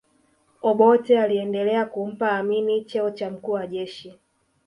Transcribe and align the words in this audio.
obote 0.69 1.19
aliendelea 1.19 1.85
kumpa 1.85 2.31
amin 2.31 2.85
cheo 2.85 3.11
cha 3.11 3.29
mkuu 3.31 3.51
wa 3.51 3.67
jeshi 3.67 4.19